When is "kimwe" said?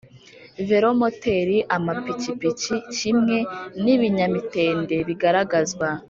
2.95-3.37